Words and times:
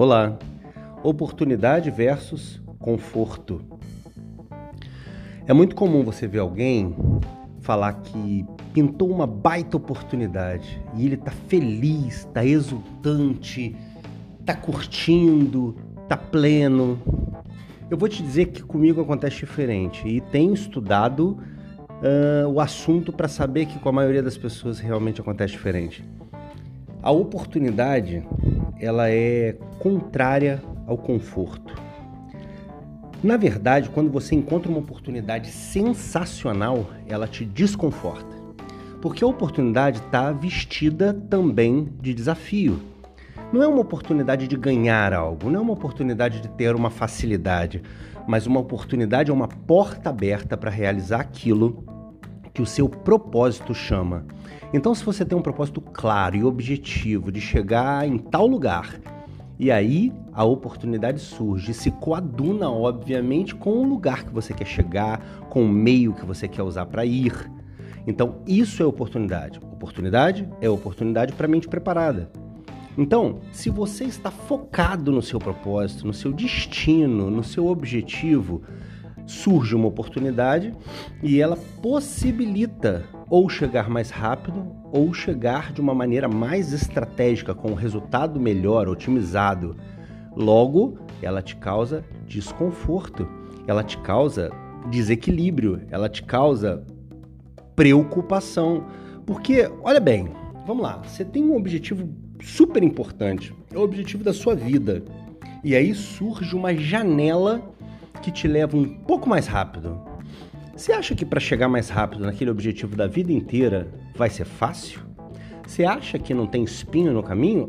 Olá. 0.00 0.38
Oportunidade 1.02 1.90
versus 1.90 2.62
conforto. 2.78 3.60
É 5.44 5.52
muito 5.52 5.74
comum 5.74 6.04
você 6.04 6.28
ver 6.28 6.38
alguém 6.38 6.94
falar 7.62 7.94
que 7.94 8.46
pintou 8.72 9.10
uma 9.10 9.26
baita 9.26 9.76
oportunidade 9.76 10.80
e 10.94 11.04
ele 11.04 11.16
tá 11.16 11.32
feliz, 11.32 12.28
tá 12.32 12.44
exultante, 12.44 13.74
tá 14.46 14.54
curtindo, 14.54 15.74
tá 16.08 16.16
pleno. 16.16 16.96
Eu 17.90 17.98
vou 17.98 18.08
te 18.08 18.22
dizer 18.22 18.52
que 18.52 18.62
comigo 18.62 19.00
acontece 19.00 19.38
diferente 19.38 20.06
e 20.06 20.20
tenho 20.20 20.54
estudado 20.54 21.36
uh, 21.90 22.48
o 22.48 22.60
assunto 22.60 23.12
para 23.12 23.26
saber 23.26 23.66
que 23.66 23.80
com 23.80 23.88
a 23.88 23.92
maioria 23.92 24.22
das 24.22 24.38
pessoas 24.38 24.78
realmente 24.78 25.20
acontece 25.20 25.54
diferente. 25.54 26.04
A 27.02 27.10
oportunidade 27.10 28.24
ela 28.80 29.10
é 29.10 29.56
contrária 29.78 30.62
ao 30.86 30.96
conforto. 30.96 31.74
Na 33.22 33.36
verdade, 33.36 33.88
quando 33.88 34.10
você 34.10 34.34
encontra 34.34 34.70
uma 34.70 34.78
oportunidade 34.78 35.50
sensacional, 35.50 36.88
ela 37.06 37.26
te 37.26 37.44
desconforta. 37.44 38.36
Porque 39.02 39.24
a 39.24 39.26
oportunidade 39.26 39.98
está 39.98 40.30
vestida 40.30 41.12
também 41.12 41.88
de 42.00 42.14
desafio. 42.14 42.80
Não 43.52 43.62
é 43.62 43.66
uma 43.66 43.80
oportunidade 43.80 44.46
de 44.46 44.56
ganhar 44.56 45.12
algo, 45.12 45.50
não 45.50 45.60
é 45.60 45.62
uma 45.62 45.72
oportunidade 45.72 46.40
de 46.40 46.48
ter 46.48 46.76
uma 46.76 46.90
facilidade, 46.90 47.82
mas 48.26 48.46
uma 48.46 48.60
oportunidade 48.60 49.30
é 49.30 49.34
uma 49.34 49.48
porta 49.48 50.10
aberta 50.10 50.56
para 50.56 50.70
realizar 50.70 51.20
aquilo 51.20 51.82
que 52.58 52.62
o 52.62 52.66
seu 52.66 52.88
propósito 52.88 53.72
chama. 53.72 54.26
Então, 54.74 54.92
se 54.92 55.04
você 55.04 55.24
tem 55.24 55.38
um 55.38 55.42
propósito 55.42 55.80
claro 55.80 56.34
e 56.34 56.42
objetivo 56.42 57.30
de 57.30 57.40
chegar 57.40 58.04
em 58.04 58.18
tal 58.18 58.48
lugar, 58.48 58.98
e 59.56 59.70
aí 59.70 60.12
a 60.32 60.42
oportunidade 60.42 61.20
surge, 61.20 61.72
se 61.72 61.92
coaduna, 61.92 62.68
obviamente, 62.68 63.54
com 63.54 63.70
o 63.70 63.84
lugar 63.84 64.24
que 64.24 64.34
você 64.34 64.52
quer 64.52 64.66
chegar, 64.66 65.20
com 65.48 65.62
o 65.62 65.68
meio 65.68 66.12
que 66.12 66.26
você 66.26 66.48
quer 66.48 66.64
usar 66.64 66.86
para 66.86 67.06
ir. 67.06 67.32
Então, 68.08 68.42
isso 68.44 68.82
é 68.82 68.86
oportunidade. 68.86 69.60
Oportunidade 69.60 70.48
é 70.60 70.68
oportunidade 70.68 71.34
para 71.34 71.46
mente 71.46 71.68
preparada. 71.68 72.28
Então, 72.96 73.38
se 73.52 73.70
você 73.70 74.02
está 74.02 74.32
focado 74.32 75.12
no 75.12 75.22
seu 75.22 75.38
propósito, 75.38 76.08
no 76.08 76.12
seu 76.12 76.32
destino, 76.32 77.30
no 77.30 77.44
seu 77.44 77.68
objetivo, 77.68 78.62
surge 79.28 79.76
uma 79.76 79.86
oportunidade 79.86 80.74
e 81.22 81.40
ela 81.40 81.56
possibilita 81.82 83.04
ou 83.28 83.48
chegar 83.48 83.88
mais 83.88 84.10
rápido 84.10 84.66
ou 84.90 85.12
chegar 85.12 85.70
de 85.70 85.80
uma 85.80 85.94
maneira 85.94 86.26
mais 86.26 86.72
estratégica, 86.72 87.54
com 87.54 87.70
um 87.70 87.74
resultado 87.74 88.40
melhor, 88.40 88.88
otimizado. 88.88 89.76
Logo, 90.34 90.98
ela 91.20 91.42
te 91.42 91.56
causa 91.56 92.02
desconforto, 92.26 93.28
ela 93.66 93.84
te 93.84 93.98
causa 93.98 94.50
desequilíbrio, 94.90 95.82
ela 95.90 96.08
te 96.08 96.22
causa 96.22 96.82
preocupação. 97.76 98.86
Porque, 99.26 99.70
olha 99.82 100.00
bem, 100.00 100.28
vamos 100.66 100.82
lá, 100.82 101.02
você 101.04 101.22
tem 101.22 101.44
um 101.44 101.54
objetivo 101.54 102.08
super 102.42 102.82
importante, 102.82 103.54
é 103.72 103.76
o 103.76 103.82
objetivo 103.82 104.24
da 104.24 104.32
sua 104.32 104.54
vida. 104.54 105.02
E 105.62 105.74
aí 105.74 105.94
surge 105.94 106.56
uma 106.56 106.74
janela 106.74 107.60
que 108.20 108.30
te 108.30 108.48
leva 108.48 108.76
um 108.76 108.88
pouco 108.88 109.28
mais 109.28 109.46
rápido. 109.46 110.00
Você 110.74 110.92
acha 110.92 111.14
que 111.14 111.24
para 111.24 111.40
chegar 111.40 111.68
mais 111.68 111.88
rápido 111.88 112.24
naquele 112.24 112.50
objetivo 112.50 112.94
da 112.94 113.06
vida 113.06 113.32
inteira 113.32 113.88
vai 114.14 114.30
ser 114.30 114.44
fácil? 114.44 115.00
Você 115.66 115.84
acha 115.84 116.18
que 116.18 116.32
não 116.32 116.46
tem 116.46 116.62
espinho 116.64 117.12
no 117.12 117.22
caminho? 117.22 117.66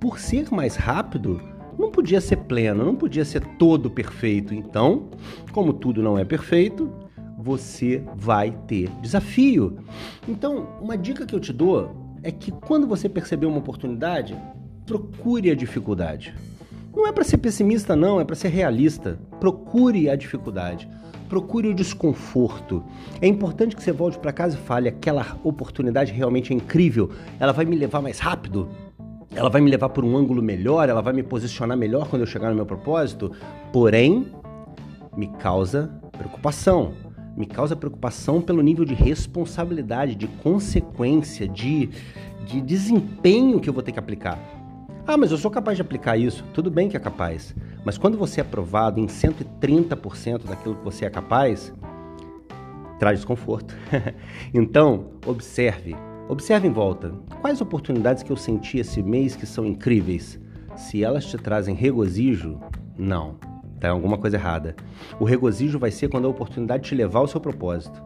Por 0.00 0.18
ser 0.18 0.50
mais 0.50 0.74
rápido, 0.74 1.40
não 1.78 1.90
podia 1.90 2.20
ser 2.20 2.36
pleno, 2.36 2.84
não 2.84 2.96
podia 2.96 3.24
ser 3.24 3.40
todo 3.56 3.90
perfeito. 3.90 4.54
Então, 4.54 5.10
como 5.52 5.72
tudo 5.72 6.02
não 6.02 6.18
é 6.18 6.24
perfeito, 6.24 6.92
você 7.38 8.02
vai 8.14 8.50
ter 8.66 8.88
desafio. 9.00 9.78
Então, 10.28 10.68
uma 10.80 10.96
dica 10.96 11.24
que 11.24 11.34
eu 11.34 11.40
te 11.40 11.52
dou 11.52 12.18
é 12.22 12.30
que 12.30 12.52
quando 12.52 12.86
você 12.86 13.08
perceber 13.08 13.46
uma 13.46 13.58
oportunidade, 13.58 14.36
procure 14.86 15.50
a 15.50 15.54
dificuldade. 15.54 16.34
Não 17.02 17.08
é 17.08 17.12
para 17.12 17.24
ser 17.24 17.38
pessimista, 17.38 17.96
não, 17.96 18.20
é 18.20 18.24
para 18.24 18.36
ser 18.36 18.46
realista. 18.46 19.18
Procure 19.40 20.08
a 20.08 20.14
dificuldade, 20.14 20.88
procure 21.28 21.66
o 21.66 21.74
desconforto. 21.74 22.80
É 23.20 23.26
importante 23.26 23.74
que 23.74 23.82
você 23.82 23.90
volte 23.90 24.20
para 24.20 24.32
casa 24.32 24.56
e 24.56 24.60
fale: 24.60 24.88
aquela 24.88 25.36
oportunidade 25.42 26.12
realmente 26.12 26.52
é 26.52 26.56
incrível, 26.56 27.10
ela 27.40 27.52
vai 27.52 27.64
me 27.64 27.74
levar 27.74 28.00
mais 28.00 28.20
rápido, 28.20 28.68
ela 29.34 29.50
vai 29.50 29.60
me 29.60 29.68
levar 29.68 29.88
por 29.88 30.04
um 30.04 30.16
ângulo 30.16 30.40
melhor, 30.40 30.88
ela 30.88 31.02
vai 31.02 31.12
me 31.12 31.24
posicionar 31.24 31.76
melhor 31.76 32.06
quando 32.08 32.22
eu 32.22 32.26
chegar 32.26 32.50
no 32.50 32.54
meu 32.54 32.66
propósito. 32.66 33.32
Porém, 33.72 34.28
me 35.16 35.26
causa 35.26 35.90
preocupação. 36.12 36.92
Me 37.36 37.46
causa 37.46 37.74
preocupação 37.74 38.40
pelo 38.40 38.62
nível 38.62 38.84
de 38.84 38.94
responsabilidade, 38.94 40.14
de 40.14 40.28
consequência, 40.28 41.48
de, 41.48 41.90
de 42.46 42.60
desempenho 42.60 43.58
que 43.58 43.68
eu 43.68 43.74
vou 43.74 43.82
ter 43.82 43.90
que 43.90 43.98
aplicar. 43.98 44.61
Ah, 45.04 45.16
mas 45.16 45.32
eu 45.32 45.36
sou 45.36 45.50
capaz 45.50 45.76
de 45.76 45.82
aplicar 45.82 46.16
isso. 46.16 46.44
Tudo 46.54 46.70
bem 46.70 46.88
que 46.88 46.96
é 46.96 47.00
capaz. 47.00 47.56
Mas 47.84 47.98
quando 47.98 48.16
você 48.16 48.40
é 48.40 48.42
aprovado 48.42 49.00
em 49.00 49.06
130% 49.06 50.44
daquilo 50.44 50.76
que 50.76 50.84
você 50.84 51.04
é 51.04 51.10
capaz, 51.10 51.74
traz 53.00 53.18
desconforto. 53.18 53.76
então, 54.54 55.06
observe. 55.26 55.96
Observe 56.28 56.68
em 56.68 56.72
volta. 56.72 57.12
Quais 57.40 57.60
oportunidades 57.60 58.22
que 58.22 58.30
eu 58.30 58.36
senti 58.36 58.78
esse 58.78 59.02
mês 59.02 59.34
que 59.34 59.44
são 59.44 59.66
incríveis? 59.66 60.40
Se 60.76 61.02
elas 61.02 61.26
te 61.26 61.36
trazem 61.36 61.74
regozijo, 61.74 62.60
não. 62.96 63.34
Tá 63.80 63.90
alguma 63.90 64.16
coisa 64.16 64.36
errada. 64.36 64.76
O 65.18 65.24
regozijo 65.24 65.80
vai 65.80 65.90
ser 65.90 66.10
quando 66.10 66.26
a 66.26 66.30
oportunidade 66.30 66.84
te 66.84 66.94
levar 66.94 67.18
ao 67.18 67.26
seu 67.26 67.40
propósito. 67.40 68.00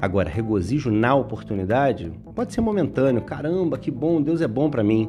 Agora, 0.00 0.30
regozijo 0.30 0.90
na 0.90 1.14
oportunidade 1.14 2.10
pode 2.34 2.54
ser 2.54 2.62
momentâneo. 2.62 3.20
Caramba, 3.20 3.76
que 3.76 3.90
bom, 3.90 4.22
Deus 4.22 4.40
é 4.40 4.48
bom 4.48 4.70
para 4.70 4.82
mim 4.82 5.08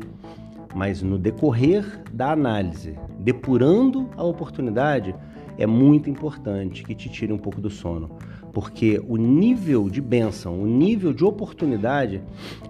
mas 0.74 1.02
no 1.02 1.18
decorrer 1.18 2.02
da 2.12 2.32
análise, 2.32 2.98
depurando 3.20 4.10
a 4.16 4.24
oportunidade, 4.24 5.16
é 5.58 5.68
muito 5.68 6.10
importante 6.10 6.84
que 6.84 6.96
te 6.96 7.10
tire 7.10 7.34
um 7.34 7.38
pouco 7.38 7.60
do 7.60 7.70
sono, 7.70 8.18
porque 8.54 9.02
o 9.08 9.18
nível 9.18 9.90
de 9.90 10.00
bênção, 10.00 10.62
o 10.62 10.66
nível 10.66 11.12
de 11.14 11.26
oportunidade 11.26 12.22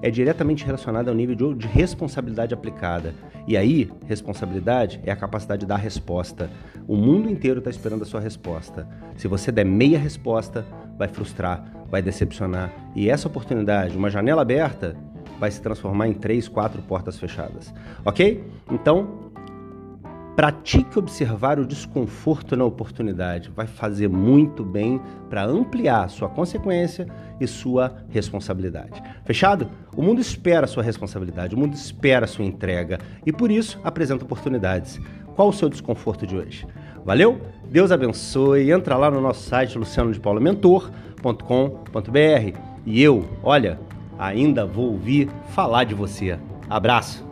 é 0.02 0.09
diretamente 0.09 0.66
relacionado 0.66 1.08
ao 1.08 1.14
nível 1.14 1.54
de 1.54 1.68
responsabilidade 1.68 2.54
aplicada. 2.54 3.14
E 3.48 3.56
aí, 3.56 3.92
responsabilidade 4.08 5.00
é 5.04 5.12
a 5.12 5.16
capacidade 5.16 5.62
de 5.62 5.68
dar 5.68 5.78
resposta. 5.78 6.50
O 6.88 6.96
mundo 6.96 7.30
inteiro 7.30 7.59
está 7.59 7.70
esperando 7.70 8.02
a 8.02 8.06
sua 8.06 8.20
resposta. 8.20 8.88
Se 9.16 9.28
você 9.28 9.52
der 9.52 9.66
meia 9.66 10.00
resposta, 10.00 10.66
vai 10.98 11.08
frustrar, 11.08 11.72
vai 11.90 12.02
decepcionar. 12.02 12.74
E 12.96 13.09
essa 13.09 13.28
oportunidade, 13.28 13.96
uma 13.96 14.09
janela 14.09 14.42
aberta, 14.42 14.96
vai 15.40 15.50
se 15.50 15.62
transformar 15.62 16.08
em 16.08 16.14
três, 16.14 16.48
quatro 16.48 16.82
portas 16.82 17.18
fechadas. 17.18 17.74
Ok? 18.06 18.44
Então, 18.72 19.30
pratique 20.36 20.98
observar 20.98 21.60
o 21.60 21.66
desconforto 21.66 22.56
na 22.56 22.64
oportunidade. 22.64 23.52
Vai 23.56 23.68
fazer 23.68 24.08
muito 24.08 24.64
bem 24.64 25.02
para 25.30 25.44
ampliar 25.44 26.10
sua 26.10 26.30
consequência 26.30 27.08
e 27.42 27.48
sua 27.48 27.98
responsabilidade. 28.10 29.02
Fechado? 29.26 29.70
O 29.98 30.02
mundo 30.02 30.22
espera 30.22 30.66
a 30.66 30.68
sua 30.68 30.84
responsabilidade, 30.84 31.56
o 31.56 31.58
mundo 31.58 31.74
espera 31.74 32.26
a 32.26 32.28
sua 32.28 32.46
entrega 32.46 33.00
e 33.26 33.34
por 33.34 33.52
isso 33.52 33.80
apresenta 33.84 34.24
oportunidades. 34.24 35.00
Qual 35.36 35.50
o 35.50 35.54
seu 35.54 35.68
desconforto 35.68 36.26
de 36.26 36.38
hoje? 36.38 36.66
Valeu? 37.06 37.42
Deus 37.70 37.92
abençoe. 37.92 38.72
Entra 38.72 38.96
lá 38.96 39.12
no 39.12 39.20
nosso 39.20 39.48
site 39.48 39.78
lucianodepaulamentor.com.br. 39.78 42.60
E 42.86 43.02
eu, 43.02 43.26
olha, 43.44 43.78
ainda 44.19 44.66
vou 44.66 44.91
ouvir 44.91 45.30
falar 45.47 45.85
de 45.85 45.96
você. 45.96 46.38
Abraço! 46.70 47.28